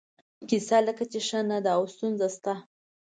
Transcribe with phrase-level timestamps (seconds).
[0.49, 2.53] کیسه لکه چې ښه نه ده او ستونزه شته.